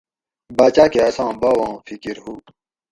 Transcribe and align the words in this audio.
باچاۤ 0.57 0.89
کہ 0.91 0.99
اساں 1.07 1.31
باواں 1.41 1.73
فکر 1.87 2.15
ہُو 2.23 2.33